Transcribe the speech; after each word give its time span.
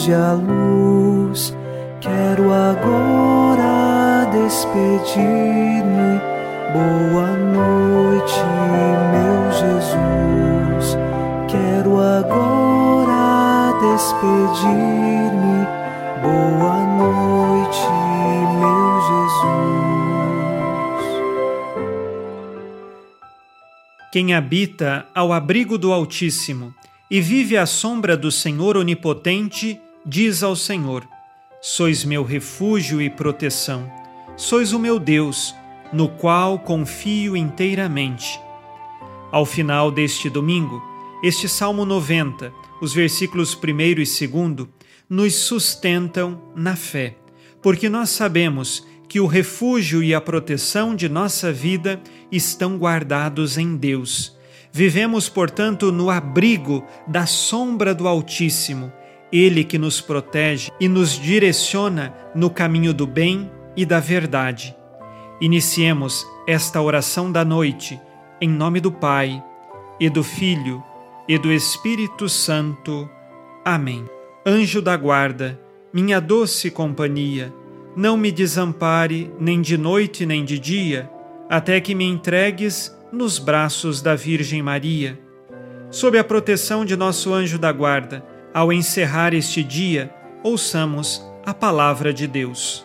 Foge 0.00 0.14
a 0.14 0.32
luz. 0.32 1.54
Quero 2.00 2.50
agora 2.54 4.24
despedir-me. 4.32 6.18
Boa 6.72 7.36
noite, 7.36 8.40
meu 9.12 9.52
Jesus. 9.52 10.96
Quero 11.48 12.00
agora 12.00 13.74
despedir-me. 13.78 15.66
Boa 16.22 16.80
noite, 16.96 17.86
meu 18.58 19.00
Jesus. 19.10 19.84
Quem 24.10 24.32
habita 24.32 25.04
ao 25.14 25.30
abrigo 25.30 25.76
do 25.76 25.92
Altíssimo 25.92 26.74
e 27.10 27.20
vive 27.20 27.58
à 27.58 27.66
sombra 27.66 28.16
do 28.16 28.30
Senhor 28.30 28.78
Onipotente, 28.78 29.78
diz 30.10 30.42
ao 30.42 30.56
Senhor: 30.56 31.08
Sois 31.62 32.04
meu 32.04 32.24
refúgio 32.24 33.00
e 33.00 33.08
proteção, 33.08 33.88
sois 34.36 34.72
o 34.72 34.78
meu 34.78 34.98
Deus, 34.98 35.54
no 35.92 36.08
qual 36.08 36.58
confio 36.58 37.36
inteiramente. 37.36 38.40
Ao 39.30 39.46
final 39.46 39.92
deste 39.92 40.28
domingo, 40.28 40.82
este 41.22 41.48
Salmo 41.48 41.84
90, 41.84 42.52
os 42.82 42.92
versículos 42.92 43.54
1 43.54 43.80
e 43.80 43.94
2, 43.94 44.68
nos 45.08 45.34
sustentam 45.36 46.42
na 46.56 46.74
fé, 46.74 47.16
porque 47.62 47.88
nós 47.88 48.10
sabemos 48.10 48.84
que 49.08 49.20
o 49.20 49.26
refúgio 49.26 50.02
e 50.02 50.12
a 50.12 50.20
proteção 50.20 50.96
de 50.96 51.08
nossa 51.08 51.52
vida 51.52 52.02
estão 52.32 52.76
guardados 52.76 53.56
em 53.56 53.76
Deus 53.76 54.40
Vivemos, 54.72 55.28
portanto, 55.28 55.90
no 55.90 56.10
abrigo 56.10 56.84
da 57.06 57.26
sombra 57.26 57.92
do 57.92 58.06
Altíssimo, 58.06 58.92
Ele 59.32 59.64
que 59.64 59.78
nos 59.78 60.00
protege 60.00 60.70
e 60.80 60.88
nos 60.88 61.12
direciona 61.12 62.14
no 62.34 62.50
caminho 62.50 62.92
do 62.92 63.06
bem 63.06 63.50
e 63.76 63.86
da 63.86 64.00
verdade. 64.00 64.76
Iniciemos 65.40 66.26
esta 66.46 66.82
oração 66.82 67.30
da 67.30 67.44
noite, 67.44 68.00
em 68.40 68.48
nome 68.48 68.80
do 68.80 68.90
Pai, 68.90 69.42
e 69.98 70.10
do 70.10 70.24
Filho, 70.24 70.82
e 71.28 71.38
do 71.38 71.52
Espírito 71.52 72.28
Santo. 72.28 73.08
Amém. 73.64 74.04
Anjo 74.44 74.82
da 74.82 74.96
guarda, 74.96 75.60
minha 75.92 76.20
doce 76.20 76.70
companhia, 76.70 77.52
não 77.94 78.16
me 78.16 78.32
desampare 78.32 79.30
nem 79.38 79.60
de 79.60 79.76
noite 79.76 80.24
nem 80.24 80.44
de 80.44 80.58
dia, 80.58 81.10
até 81.48 81.80
que 81.80 81.94
me 81.94 82.04
entregues 82.04 82.96
nos 83.12 83.38
braços 83.38 84.00
da 84.00 84.14
Virgem 84.14 84.62
Maria. 84.62 85.18
Sob 85.90 86.18
a 86.18 86.24
proteção 86.24 86.84
de 86.84 86.96
nosso 86.96 87.34
anjo 87.34 87.58
da 87.58 87.72
guarda, 87.72 88.24
ao 88.52 88.72
encerrar 88.72 89.32
este 89.32 89.62
dia, 89.62 90.12
ouçamos 90.42 91.22
a 91.44 91.54
palavra 91.54 92.12
de 92.12 92.26
Deus. 92.26 92.84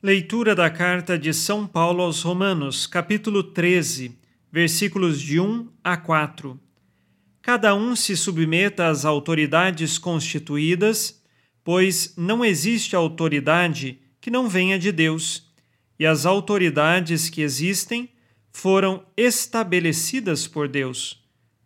Leitura 0.00 0.54
da 0.54 0.70
carta 0.70 1.18
de 1.18 1.34
São 1.34 1.66
Paulo 1.66 2.02
aos 2.02 2.22
Romanos, 2.22 2.86
capítulo 2.86 3.42
13, 3.42 4.16
versículos 4.52 5.20
de 5.20 5.40
1 5.40 5.68
a 5.82 5.96
4. 5.96 6.60
Cada 7.42 7.74
um 7.74 7.96
se 7.96 8.16
submeta 8.16 8.86
às 8.86 9.04
autoridades 9.04 9.98
constituídas, 9.98 11.20
pois 11.64 12.14
não 12.16 12.44
existe 12.44 12.94
autoridade 12.94 13.98
que 14.20 14.30
não 14.30 14.48
venha 14.48 14.78
de 14.78 14.92
Deus 14.92 15.52
e 15.98 16.06
as 16.06 16.24
autoridades 16.24 17.28
que 17.28 17.42
existem 17.42 18.10
foram 18.52 19.04
estabelecidas 19.16 20.46
por 20.46 20.68
Deus. 20.68 21.22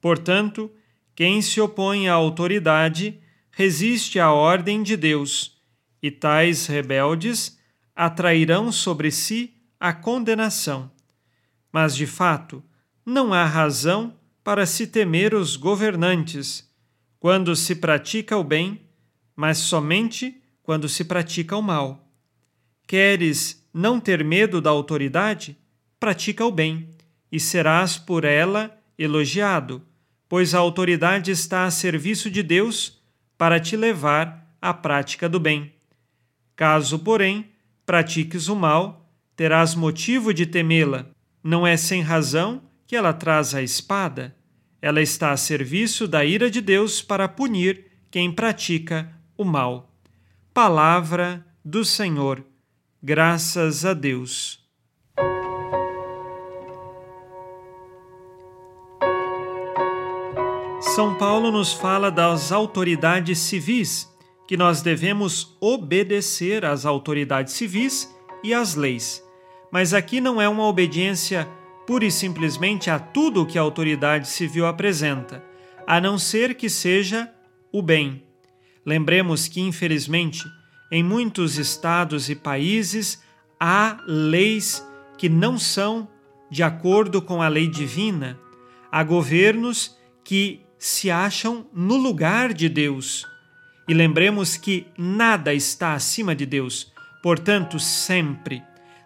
Portanto, 0.00 0.70
quem 1.14 1.42
se 1.42 1.60
opõe 1.60 2.08
à 2.08 2.14
autoridade 2.14 3.20
resiste 3.50 4.18
à 4.18 4.32
ordem 4.32 4.82
de 4.82 4.96
Deus, 4.96 5.60
e 6.02 6.10
tais 6.10 6.66
rebeldes 6.66 7.58
atrairão 7.94 8.72
sobre 8.72 9.10
si 9.10 9.54
a 9.78 9.92
condenação. 9.92 10.90
Mas, 11.70 11.94
de 11.94 12.06
fato, 12.06 12.62
não 13.04 13.32
há 13.32 13.44
razão 13.44 14.14
para 14.42 14.66
se 14.66 14.86
temer 14.86 15.34
os 15.34 15.56
governantes 15.56 16.70
quando 17.20 17.54
se 17.54 17.76
pratica 17.76 18.36
o 18.36 18.42
bem, 18.42 18.80
mas 19.36 19.58
somente 19.58 20.42
quando 20.62 20.88
se 20.88 21.04
pratica 21.04 21.56
o 21.56 21.62
mal. 21.62 22.08
Queres 22.86 23.64
não 23.72 24.00
ter 24.00 24.24
medo 24.24 24.60
da 24.60 24.70
autoridade, 24.70 25.56
pratica 26.00 26.44
o 26.44 26.50
bem 26.50 26.90
e 27.30 27.38
serás 27.38 27.96
por 27.96 28.24
ela 28.24 28.76
elogiado, 28.98 29.82
pois 30.32 30.54
a 30.54 30.58
autoridade 30.58 31.30
está 31.30 31.66
a 31.66 31.70
serviço 31.70 32.30
de 32.30 32.42
Deus 32.42 32.98
para 33.36 33.60
te 33.60 33.76
levar 33.76 34.56
à 34.62 34.72
prática 34.72 35.28
do 35.28 35.38
bem. 35.38 35.74
Caso, 36.56 36.98
porém, 37.00 37.50
pratiques 37.84 38.48
o 38.48 38.56
mal, 38.56 39.12
terás 39.36 39.74
motivo 39.74 40.32
de 40.32 40.46
temê-la. 40.46 41.04
Não 41.44 41.66
é 41.66 41.76
sem 41.76 42.00
razão 42.00 42.62
que 42.86 42.96
ela 42.96 43.12
traz 43.12 43.54
a 43.54 43.60
espada. 43.60 44.34
Ela 44.80 45.02
está 45.02 45.32
a 45.32 45.36
serviço 45.36 46.08
da 46.08 46.24
ira 46.24 46.50
de 46.50 46.62
Deus 46.62 47.02
para 47.02 47.28
punir 47.28 47.84
quem 48.10 48.32
pratica 48.32 49.12
o 49.36 49.44
mal. 49.44 49.94
Palavra 50.54 51.44
do 51.62 51.84
Senhor 51.84 52.42
Graças 53.02 53.84
a 53.84 53.92
Deus. 53.92 54.61
São 60.94 61.14
Paulo 61.14 61.50
nos 61.50 61.72
fala 61.72 62.10
das 62.10 62.52
autoridades 62.52 63.38
civis, 63.38 64.06
que 64.46 64.58
nós 64.58 64.82
devemos 64.82 65.56
obedecer 65.58 66.66
às 66.66 66.84
autoridades 66.84 67.54
civis 67.54 68.14
e 68.44 68.52
às 68.52 68.74
leis. 68.74 69.24
Mas 69.70 69.94
aqui 69.94 70.20
não 70.20 70.38
é 70.38 70.46
uma 70.46 70.66
obediência 70.66 71.48
pura 71.86 72.04
e 72.04 72.10
simplesmente 72.10 72.90
a 72.90 72.98
tudo 72.98 73.46
que 73.46 73.58
a 73.58 73.62
autoridade 73.62 74.28
civil 74.28 74.66
apresenta, 74.66 75.42
a 75.86 75.98
não 75.98 76.18
ser 76.18 76.56
que 76.56 76.68
seja 76.68 77.32
o 77.72 77.80
bem. 77.80 78.22
Lembremos 78.84 79.48
que, 79.48 79.62
infelizmente, 79.62 80.44
em 80.90 81.02
muitos 81.02 81.56
estados 81.56 82.28
e 82.28 82.34
países 82.34 83.22
há 83.58 83.96
leis 84.06 84.86
que 85.16 85.30
não 85.30 85.58
são 85.58 86.06
de 86.50 86.62
acordo 86.62 87.22
com 87.22 87.40
a 87.40 87.48
lei 87.48 87.66
divina. 87.66 88.38
Há 88.90 89.02
governos 89.02 89.96
que 90.22 90.60
se 90.82 91.12
acham 91.12 91.64
no 91.72 91.96
lugar 91.96 92.52
de 92.52 92.68
Deus. 92.68 93.24
E 93.86 93.94
lembremos 93.94 94.56
que 94.56 94.84
nada 94.98 95.54
está 95.54 95.92
acima 95.92 96.34
de 96.34 96.44
Deus. 96.44 96.92
Portanto, 97.22 97.78
sempre 97.78 98.60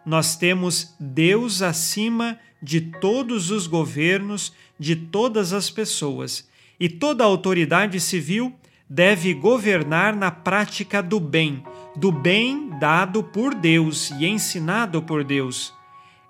nós 0.07 0.37
temos 0.37 0.97
Deus 0.99 1.61
acima 1.61 2.39
de 2.63 2.81
todos 2.81 3.51
os 3.51 3.67
governos, 3.67 4.55
de 4.81 4.97
todas 4.97 5.53
as 5.53 5.69
pessoas. 5.69 6.49
E 6.81 6.89
toda 6.89 7.25
autoridade 7.25 8.01
civil 8.01 8.55
deve 8.89 9.35
governar 9.35 10.17
na 10.17 10.31
prática 10.31 11.03
do 11.03 11.21
bem, 11.21 11.63
do 11.95 12.11
bem 12.11 12.71
dado 12.81 13.23
por 13.23 13.55
Deus 13.55 14.11
e 14.13 14.25
ensinado 14.25 15.03
por 15.03 15.23
Deus. 15.23 15.75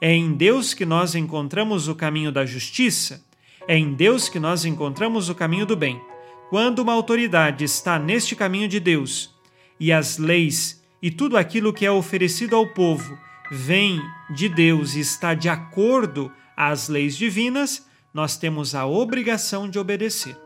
É 0.00 0.12
em 0.12 0.32
Deus 0.32 0.74
que 0.74 0.84
nós 0.84 1.14
encontramos 1.14 1.86
o 1.86 1.94
caminho 1.94 2.32
da 2.32 2.44
justiça, 2.44 3.24
é 3.69 3.77
em 3.77 3.93
Deus 3.93 4.28
que 4.28 4.38
nós 4.38 4.65
encontramos 4.65 5.28
o 5.28 5.34
caminho 5.34 5.66
do 5.66 5.77
bem. 5.77 6.01
Quando 6.48 6.78
uma 6.80 6.92
autoridade 6.92 7.65
está 7.65 7.98
neste 7.98 8.36
caminho 8.36 8.68
de 8.68 8.78
Deus 8.78 9.34
e 9.80 9.92
as 9.92 10.18
leis 10.18 10.83
e 11.03 11.10
tudo 11.10 11.36
aquilo 11.36 11.72
que 11.72 11.84
é 11.84 11.91
oferecido 11.91 12.54
ao 12.54 12.68
povo 12.68 13.18
vem 13.51 14.01
de 14.30 14.48
Deus 14.48 14.95
e 14.95 15.01
está 15.01 15.34
de 15.34 15.48
acordo 15.48 16.30
às 16.57 16.89
leis 16.89 17.16
divinas, 17.16 17.86
nós 18.15 18.36
temos 18.36 18.74
a 18.74 18.86
obrigação 18.86 19.69
de 19.69 19.78
obedecer. 19.78 20.36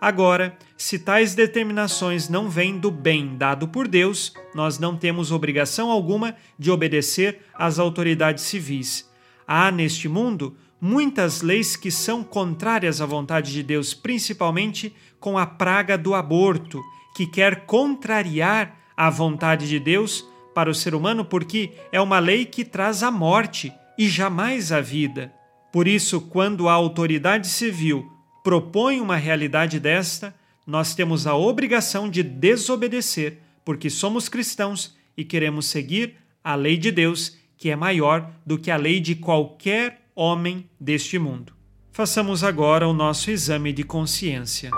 Agora, 0.00 0.56
se 0.76 0.98
tais 0.98 1.34
determinações 1.34 2.28
não 2.28 2.48
vêm 2.48 2.78
do 2.78 2.90
bem 2.90 3.36
dado 3.36 3.66
por 3.66 3.88
Deus, 3.88 4.32
nós 4.54 4.78
não 4.78 4.96
temos 4.96 5.32
obrigação 5.32 5.90
alguma 5.90 6.36
de 6.56 6.70
obedecer 6.70 7.40
às 7.52 7.80
autoridades 7.80 8.44
civis. 8.44 9.10
Há 9.46 9.72
neste 9.72 10.08
mundo 10.08 10.56
muitas 10.80 11.42
leis 11.42 11.76
que 11.76 11.90
são 11.90 12.22
contrárias 12.22 13.00
à 13.00 13.06
vontade 13.06 13.52
de 13.52 13.62
Deus, 13.62 13.94
principalmente 13.94 14.94
com 15.18 15.36
a 15.36 15.46
praga 15.46 15.98
do 15.98 16.14
aborto, 16.14 16.82
que 17.16 17.26
quer 17.26 17.66
contrariar 17.66 18.76
a 18.96 19.10
vontade 19.10 19.68
de 19.68 19.78
Deus 19.78 20.26
para 20.54 20.70
o 20.70 20.74
ser 20.74 20.94
humano, 20.94 21.24
porque 21.24 21.72
é 21.92 22.00
uma 22.00 22.18
lei 22.18 22.44
que 22.44 22.64
traz 22.64 23.02
a 23.02 23.10
morte 23.10 23.72
e 23.96 24.08
jamais 24.08 24.72
a 24.72 24.80
vida. 24.80 25.32
Por 25.72 25.86
isso, 25.86 26.20
quando 26.20 26.68
a 26.68 26.72
autoridade 26.72 27.48
civil 27.48 28.10
propõe 28.42 29.00
uma 29.00 29.16
realidade 29.16 29.78
desta, 29.78 30.34
nós 30.66 30.94
temos 30.94 31.26
a 31.26 31.34
obrigação 31.34 32.08
de 32.08 32.22
desobedecer, 32.22 33.38
porque 33.64 33.90
somos 33.90 34.28
cristãos 34.28 34.96
e 35.16 35.24
queremos 35.24 35.66
seguir 35.66 36.16
a 36.42 36.54
lei 36.54 36.76
de 36.76 36.90
Deus, 36.90 37.36
que 37.56 37.70
é 37.70 37.76
maior 37.76 38.30
do 38.46 38.58
que 38.58 38.70
a 38.70 38.76
lei 38.76 39.00
de 39.00 39.14
qualquer 39.14 40.07
homem 40.20 40.68
deste 40.80 41.16
mundo. 41.16 41.52
Façamos 41.92 42.42
agora 42.42 42.88
o 42.88 42.92
nosso 42.92 43.30
exame 43.30 43.72
de 43.72 43.84
consciência. 43.84 44.68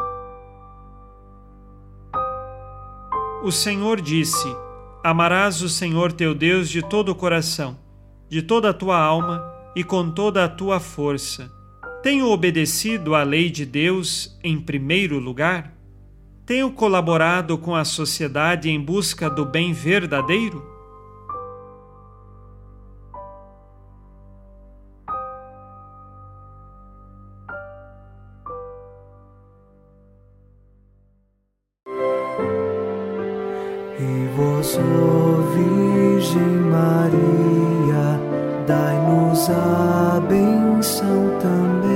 O 3.43 3.51
Senhor 3.51 4.03
disse: 4.03 4.55
Amarás 5.03 5.63
o 5.63 5.69
Senhor 5.71 6.13
teu 6.13 6.35
Deus 6.35 6.69
de 6.69 6.83
todo 6.83 7.09
o 7.09 7.15
coração, 7.15 7.79
de 8.29 8.43
toda 8.43 8.69
a 8.69 8.75
tua 8.75 8.99
alma 8.99 9.43
e 9.75 9.83
com 9.83 10.11
toda 10.11 10.45
a 10.45 10.49
tua 10.49 10.79
força. 10.79 11.51
Tenho 12.03 12.29
obedecido 12.29 13.15
à 13.15 13.23
lei 13.23 13.49
de 13.49 13.65
Deus 13.65 14.39
em 14.45 14.61
primeiro 14.61 15.19
lugar? 15.19 15.75
Tenho 16.45 16.71
colaborado 16.71 17.57
com 17.57 17.75
a 17.75 17.85
sociedade 17.85 18.69
em 18.69 18.79
busca 18.79 19.31
do 19.31 19.47
bem 19.47 19.73
verdadeiro? 19.73 20.80
Ó 34.79 35.41
Virgem 35.55 36.61
Maria, 36.71 38.21
dai-nos 38.67 39.49
a 39.51 40.21
benção 40.29 41.39
também. 41.41 41.91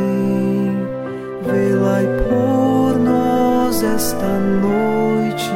Por 2.29 2.99
nós 2.99 3.83
esta 3.83 4.39
noite. 4.39 5.51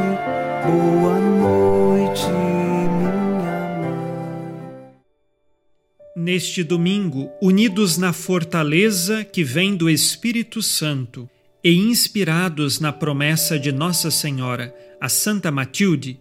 Boa 0.66 1.18
noite, 1.18 2.26
minha 2.30 3.68
mãe. 3.80 4.92
Neste 6.16 6.62
domingo, 6.62 7.30
unidos 7.42 7.98
na 7.98 8.12
fortaleza 8.12 9.24
que 9.24 9.42
vem 9.42 9.76
do 9.76 9.88
Espírito 9.90 10.62
Santo 10.62 11.28
e 11.64 11.76
inspirados 11.76 12.80
na 12.80 12.92
promessa 12.92 13.58
de 13.58 13.72
Nossa 13.72 14.10
Senhora, 14.10 14.74
a 15.00 15.08
Santa 15.08 15.50
Matilde, 15.50 16.20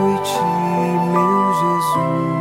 ti, 0.23 0.39
meu 1.11 1.53
Jesus. 1.59 2.40